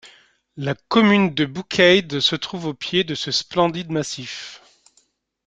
[0.57, 4.59] La commune de Boucaid se trouve au pied de ce splendide massif.